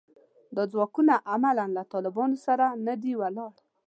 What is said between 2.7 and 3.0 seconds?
نه